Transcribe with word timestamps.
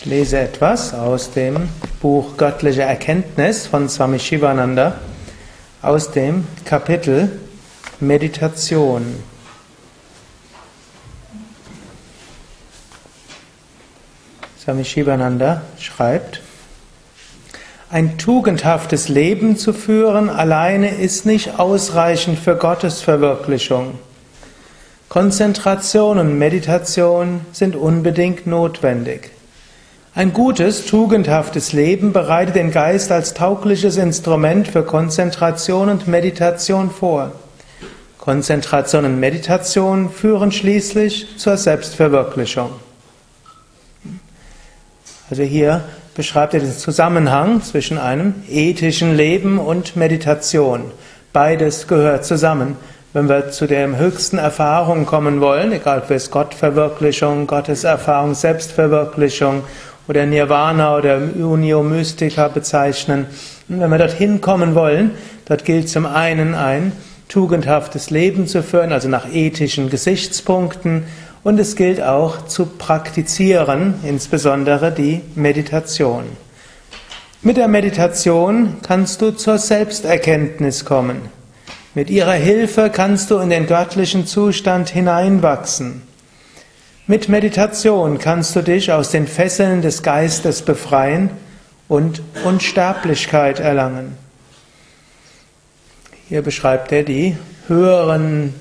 Ich 0.00 0.04
lese 0.04 0.38
etwas 0.38 0.94
aus 0.94 1.32
dem 1.32 1.68
Buch 2.00 2.36
Göttliche 2.36 2.82
Erkenntnis 2.82 3.66
von 3.66 3.88
Swami 3.88 4.20
Shivananda 4.20 4.94
aus 5.82 6.12
dem 6.12 6.46
Kapitel 6.64 7.40
Meditation. 7.98 9.16
Swami 14.62 14.84
Shivananda 14.84 15.62
schreibt, 15.80 16.42
ein 17.90 18.18
tugendhaftes 18.18 19.08
Leben 19.08 19.56
zu 19.56 19.72
führen 19.72 20.30
alleine 20.30 20.94
ist 20.94 21.26
nicht 21.26 21.58
ausreichend 21.58 22.38
für 22.38 22.54
Gottes 22.54 23.02
Verwirklichung. 23.02 23.98
Konzentration 25.08 26.18
und 26.20 26.38
Meditation 26.38 27.40
sind 27.50 27.74
unbedingt 27.74 28.46
notwendig. 28.46 29.32
Ein 30.18 30.32
gutes, 30.32 30.84
tugendhaftes 30.84 31.72
Leben 31.72 32.12
bereitet 32.12 32.56
den 32.56 32.72
Geist 32.72 33.12
als 33.12 33.34
taugliches 33.34 33.98
Instrument 33.98 34.66
für 34.66 34.82
Konzentration 34.82 35.88
und 35.88 36.08
Meditation 36.08 36.90
vor. 36.90 37.30
Konzentration 38.18 39.04
und 39.04 39.20
Meditation 39.20 40.10
führen 40.10 40.50
schließlich 40.50 41.38
zur 41.38 41.56
Selbstverwirklichung. 41.56 42.70
Also 45.30 45.44
hier 45.44 45.84
beschreibt 46.16 46.52
er 46.52 46.60
den 46.60 46.72
Zusammenhang 46.72 47.62
zwischen 47.62 47.96
einem 47.96 48.34
ethischen 48.50 49.14
Leben 49.14 49.60
und 49.60 49.94
Meditation. 49.94 50.90
Beides 51.32 51.86
gehört 51.86 52.24
zusammen. 52.24 52.76
Wenn 53.12 53.28
wir 53.28 53.52
zu 53.52 53.68
der 53.68 53.96
höchsten 53.96 54.38
Erfahrung 54.38 55.06
kommen 55.06 55.40
wollen, 55.40 55.70
egal 55.70 56.02
ob 56.02 56.10
es 56.10 56.32
Gottverwirklichung, 56.32 57.46
Gotteserfahrung, 57.46 58.34
Selbstverwirklichung 58.34 59.62
oder 60.08 60.24
Nirvana 60.26 60.96
oder 60.96 61.18
Unio 61.18 61.82
Mystica 61.82 62.48
bezeichnen, 62.48 63.26
wenn 63.68 63.90
wir 63.90 63.98
dorthin 63.98 64.40
kommen 64.40 64.74
wollen, 64.74 65.12
dort 65.44 65.64
gilt 65.64 65.88
zum 65.88 66.06
einen 66.06 66.54
ein 66.54 66.92
tugendhaftes 67.28 68.08
Leben 68.08 68.46
zu 68.46 68.62
führen, 68.62 68.90
also 68.90 69.08
nach 69.08 69.32
ethischen 69.32 69.90
Gesichtspunkten, 69.90 71.04
und 71.44 71.60
es 71.60 71.76
gilt 71.76 72.02
auch 72.02 72.46
zu 72.46 72.66
praktizieren, 72.66 73.94
insbesondere 74.02 74.90
die 74.90 75.20
Meditation. 75.34 76.24
Mit 77.42 77.56
der 77.56 77.68
Meditation 77.68 78.78
kannst 78.82 79.22
du 79.22 79.30
zur 79.30 79.58
Selbsterkenntnis 79.58 80.84
kommen. 80.84 81.20
Mit 81.94 82.10
ihrer 82.10 82.32
Hilfe 82.32 82.90
kannst 82.90 83.30
du 83.30 83.38
in 83.38 83.50
den 83.50 83.66
göttlichen 83.66 84.26
Zustand 84.26 84.88
hineinwachsen. 84.88 86.02
Mit 87.10 87.30
Meditation 87.30 88.18
kannst 88.18 88.54
du 88.54 88.60
dich 88.60 88.92
aus 88.92 89.10
den 89.10 89.26
Fesseln 89.26 89.80
des 89.80 90.02
Geistes 90.02 90.60
befreien 90.60 91.30
und 91.88 92.20
Unsterblichkeit 92.44 93.60
erlangen. 93.60 94.14
Hier 96.28 96.42
beschreibt 96.42 96.92
er 96.92 97.04
die 97.04 97.38
höheren 97.66 98.52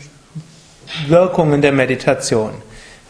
Wirkungen 1.09 1.61
der 1.61 1.73
Meditation. 1.73 2.51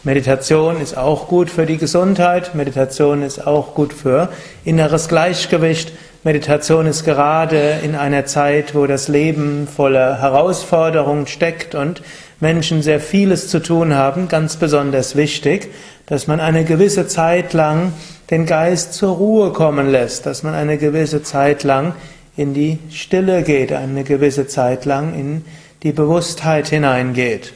Meditation 0.01 0.81
ist 0.81 0.97
auch 0.97 1.27
gut 1.27 1.51
für 1.51 1.67
die 1.67 1.77
Gesundheit, 1.77 2.55
Meditation 2.55 3.21
ist 3.21 3.45
auch 3.45 3.75
gut 3.75 3.93
für 3.93 4.29
inneres 4.65 5.07
Gleichgewicht, 5.07 5.91
Meditation 6.23 6.87
ist 6.87 7.03
gerade 7.03 7.77
in 7.83 7.93
einer 7.93 8.25
Zeit, 8.25 8.73
wo 8.73 8.87
das 8.87 9.07
Leben 9.07 9.67
voller 9.67 10.19
Herausforderungen 10.19 11.27
steckt 11.27 11.75
und 11.75 12.01
Menschen 12.39 12.81
sehr 12.81 12.99
vieles 12.99 13.49
zu 13.49 13.59
tun 13.61 13.95
haben, 13.95 14.27
ganz 14.27 14.57
besonders 14.57 15.15
wichtig, 15.15 15.69
dass 16.05 16.27
man 16.27 16.39
eine 16.39 16.65
gewisse 16.65 17.07
Zeit 17.07 17.53
lang 17.53 17.93
den 18.29 18.45
Geist 18.45 18.93
zur 18.93 19.15
Ruhe 19.15 19.51
kommen 19.51 19.89
lässt, 19.89 20.25
dass 20.25 20.43
man 20.43 20.53
eine 20.53 20.77
gewisse 20.77 21.23
Zeit 21.23 21.63
lang 21.63 21.93
in 22.35 22.53
die 22.53 22.79
Stille 22.91 23.41
geht, 23.41 23.73
eine 23.73 24.03
gewisse 24.03 24.47
Zeit 24.47 24.85
lang 24.85 25.15
in 25.15 25.43
die 25.83 25.91
Bewusstheit 25.91 26.67
hineingeht. 26.67 27.53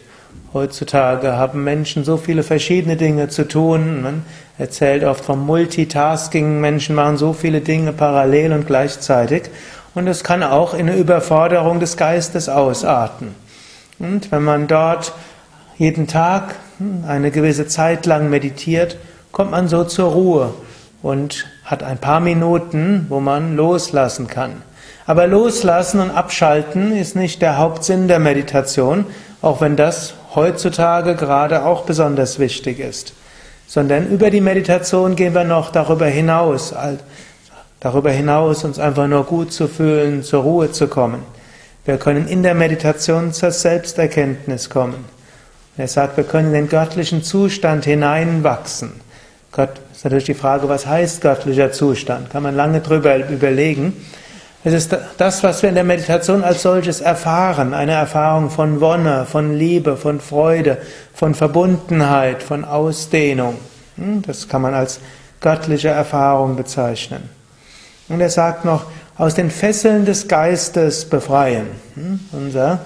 Heutzutage 0.54 1.38
haben 1.38 1.64
Menschen 1.64 2.04
so 2.04 2.18
viele 2.18 2.44
verschiedene 2.44 2.98
Dinge 2.98 3.30
zu 3.30 3.48
tun. 3.48 4.02
Man 4.02 4.26
erzählt 4.58 5.04
oft 5.04 5.24
vom 5.24 5.46
Multitasking. 5.46 6.60
Menschen 6.60 6.94
machen 6.94 7.18
so 7.18 7.32
viele 7.32 7.62
Dinge 7.62 7.94
parallel 7.94 8.52
und 8.52 8.68
gleichzeitig. 8.68 9.44
Und 9.96 10.08
es 10.08 10.24
kann 10.24 10.44
auch 10.44 10.74
in 10.74 10.90
eine 10.90 10.98
Überforderung 10.98 11.80
des 11.80 11.96
Geistes 11.96 12.50
ausarten. 12.50 13.34
Und 14.02 14.32
wenn 14.32 14.44
man 14.44 14.68
dort 14.68 15.14
jeden 15.78 16.08
Tag 16.08 16.56
eine 17.08 17.30
gewisse 17.30 17.68
Zeit 17.68 18.08
lang 18.08 18.32
meditiert, 18.32 18.98
kommt 19.32 19.52
man 19.52 19.68
so 19.68 19.84
zur 19.84 20.12
Ruhe 20.12 20.54
und 21.04 21.46
hat 21.64 21.84
ein 21.84 22.00
paar 22.00 22.20
Minuten, 22.20 23.06
wo 23.10 23.20
man 23.20 23.56
loslassen 23.56 24.28
kann. 24.28 24.64
Aber 25.06 25.28
loslassen 25.28 26.00
und 26.00 26.10
abschalten 26.10 26.98
ist 26.98 27.16
nicht 27.16 27.44
der 27.44 27.60
Hauptsinn 27.60 28.08
der 28.08 28.18
Meditation, 28.18 29.06
auch 29.44 29.62
wenn 29.62 29.76
das 29.76 30.16
heutzutage 30.34 31.16
gerade 31.16 31.64
auch 31.64 31.84
besonders 31.84 32.40
wichtig 32.40 32.80
ist. 32.80 33.14
Sondern 33.68 34.08
über 34.08 34.32
die 34.32 34.42
Meditation 34.42 35.16
gehen 35.16 35.36
wir 35.36 35.44
noch 35.44 35.72
darüber 35.72 36.08
hinaus, 36.08 36.74
darüber 37.80 38.10
hinaus 38.10 38.64
uns 38.64 38.80
einfach 38.80 39.08
nur 39.08 39.26
gut 39.26 39.54
zu 39.54 39.68
fühlen, 39.68 40.24
zur 40.24 40.42
Ruhe 40.42 40.72
zu 40.72 40.88
kommen. 40.88 41.24
Wir 41.84 41.98
können 41.98 42.28
in 42.28 42.44
der 42.44 42.54
Meditation 42.54 43.34
zur 43.34 43.50
Selbsterkenntnis 43.50 44.70
kommen. 44.70 45.06
Er 45.78 45.88
sagt, 45.88 46.16
wir 46.16 46.24
können 46.24 46.48
in 46.48 46.54
den 46.54 46.70
göttlichen 46.70 47.24
Zustand 47.24 47.86
hineinwachsen. 47.86 48.92
Gott 49.52 49.82
ist 49.92 50.04
natürlich 50.04 50.26
die 50.26 50.36
Frage, 50.36 50.70
was 50.70 50.86
heißt 50.86 51.22
göttlicher 51.22 51.72
Zustand? 51.72 52.30
Kann 52.30 52.44
man 52.44 52.56
lange 52.56 52.82
drüber 52.82 53.18
überlegen. 53.28 53.94
Es 54.64 54.74
ist 54.74 54.96
das, 55.18 55.42
was 55.42 55.64
wir 55.64 55.70
in 55.70 55.76
der 55.76 55.84
Meditation 55.84 56.44
als 56.44 56.62
solches 56.62 57.02
erfahren, 57.02 57.74
eine 57.74 57.94
Erfahrung 57.94 58.52
von 58.52 58.80
Wonne, 58.80 59.26
von 59.26 59.58
Liebe, 59.58 59.98
von 59.98 60.20
Freude, 60.20 60.78
von 61.16 61.34
Verbundenheit, 61.34 62.44
von 62.44 62.64
Ausdehnung. 62.64 63.58
Hm, 63.96 64.22
das 64.22 64.48
kann 64.48 64.62
man 64.62 64.76
als 64.76 65.00
göttliche 65.40 65.90
Erfahrung 65.90 66.56
bezeichnen. 66.56 67.28
Und 68.08 68.22
er 68.22 68.30
sagt 68.30 68.66
noch, 68.66 68.86
aus 69.22 69.36
den 69.36 69.52
Fesseln 69.52 70.06
des 70.06 70.28
Geistes 70.28 71.06
befreien. 71.06 71.68
Hm, 71.94 72.22
unser 72.32 72.80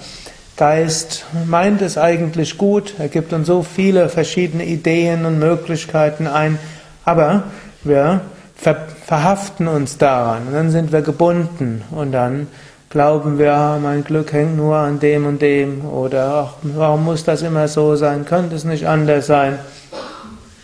Geist 0.57 1.23
meint 1.47 1.81
es 1.81 1.97
eigentlich 1.97 2.57
gut, 2.57 2.93
er 2.99 3.07
gibt 3.07 3.31
uns 3.31 3.47
so 3.47 3.63
viele 3.63 4.09
verschiedene 4.09 4.65
Ideen 4.65 5.25
und 5.25 5.39
Möglichkeiten 5.39 6.27
ein, 6.27 6.59
aber 7.05 7.43
wir 7.85 8.19
ver 8.53 8.75
verhaften 9.05 9.69
uns 9.69 9.97
daran. 9.97 10.47
Und 10.47 10.53
dann 10.53 10.71
sind 10.71 10.91
wir 10.91 11.03
gebunden. 11.03 11.83
Und 11.91 12.11
dann 12.11 12.47
glauben 12.89 13.37
wir, 13.37 13.79
mein 13.81 14.03
Glück 14.03 14.33
hängt 14.33 14.57
nur 14.57 14.75
an 14.75 14.99
dem 14.99 15.25
und 15.25 15.41
dem. 15.41 15.85
Oder 15.85 16.33
ach, 16.33 16.53
warum 16.63 17.05
muss 17.05 17.23
das 17.23 17.43
immer 17.43 17.69
so 17.69 17.95
sein, 17.95 18.25
könnte 18.25 18.57
es 18.57 18.65
nicht 18.65 18.87
anders 18.87 19.27
sein. 19.27 19.57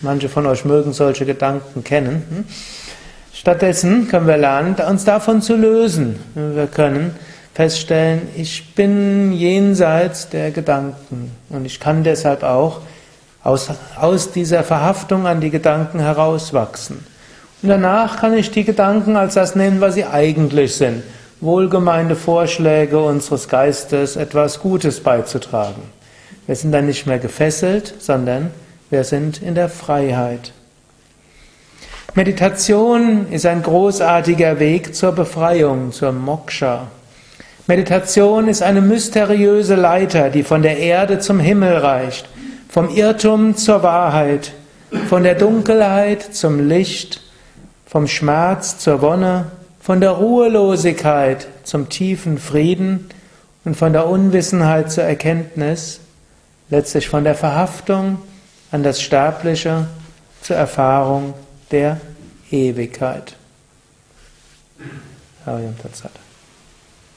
Manche 0.02 0.28
von 0.28 0.44
euch 0.44 0.66
mögen 0.66 0.92
solche 0.92 1.24
Gedanken 1.24 1.82
kennen. 1.82 2.44
Stattdessen 3.42 4.06
können 4.06 4.28
wir 4.28 4.36
lernen, 4.36 4.76
uns 4.88 5.04
davon 5.04 5.42
zu 5.42 5.56
lösen. 5.56 6.20
Wir 6.36 6.68
können 6.68 7.16
feststellen, 7.54 8.28
ich 8.36 8.76
bin 8.76 9.32
jenseits 9.32 10.28
der 10.28 10.52
Gedanken 10.52 11.32
und 11.48 11.64
ich 11.64 11.80
kann 11.80 12.04
deshalb 12.04 12.44
auch 12.44 12.82
aus, 13.42 13.68
aus 13.96 14.30
dieser 14.30 14.62
Verhaftung 14.62 15.26
an 15.26 15.40
die 15.40 15.50
Gedanken 15.50 15.98
herauswachsen. 15.98 17.04
Und 17.64 17.68
danach 17.68 18.20
kann 18.20 18.32
ich 18.32 18.52
die 18.52 18.62
Gedanken 18.62 19.16
als 19.16 19.34
das 19.34 19.56
nehmen, 19.56 19.80
was 19.80 19.94
sie 19.94 20.04
eigentlich 20.04 20.76
sind. 20.76 21.02
Wohlgemeinte 21.40 22.14
Vorschläge 22.14 23.00
unseres 23.00 23.48
Geistes, 23.48 24.14
etwas 24.14 24.60
Gutes 24.60 25.00
beizutragen. 25.00 25.82
Wir 26.46 26.54
sind 26.54 26.70
dann 26.70 26.86
nicht 26.86 27.08
mehr 27.08 27.18
gefesselt, 27.18 27.92
sondern 27.98 28.52
wir 28.88 29.02
sind 29.02 29.42
in 29.42 29.56
der 29.56 29.68
Freiheit. 29.68 30.52
Meditation 32.14 33.32
ist 33.32 33.46
ein 33.46 33.62
großartiger 33.62 34.58
Weg 34.58 34.94
zur 34.94 35.12
Befreiung, 35.12 35.92
zur 35.92 36.12
Moksha. 36.12 36.88
Meditation 37.66 38.48
ist 38.48 38.62
eine 38.62 38.82
mysteriöse 38.82 39.76
Leiter, 39.76 40.28
die 40.28 40.42
von 40.42 40.60
der 40.60 40.76
Erde 40.76 41.20
zum 41.20 41.40
Himmel 41.40 41.74
reicht, 41.78 42.28
vom 42.68 42.90
Irrtum 42.90 43.56
zur 43.56 43.82
Wahrheit, 43.82 44.52
von 45.08 45.22
der 45.22 45.36
Dunkelheit 45.36 46.34
zum 46.34 46.68
Licht, 46.68 47.22
vom 47.86 48.06
Schmerz 48.06 48.76
zur 48.76 49.00
Wonne, 49.00 49.46
von 49.80 50.02
der 50.02 50.10
Ruhelosigkeit 50.10 51.48
zum 51.64 51.88
tiefen 51.88 52.36
Frieden 52.36 53.08
und 53.64 53.74
von 53.74 53.94
der 53.94 54.06
Unwissenheit 54.06 54.92
zur 54.92 55.04
Erkenntnis, 55.04 56.00
letztlich 56.68 57.08
von 57.08 57.24
der 57.24 57.36
Verhaftung 57.36 58.18
an 58.70 58.82
das 58.82 59.00
Sterbliche 59.00 59.86
zur 60.42 60.56
Erfahrung 60.56 61.32
der 61.72 62.00
Ewigkeit. 62.50 63.36
Hariam 65.44 65.76
Tatsat. 65.78 66.12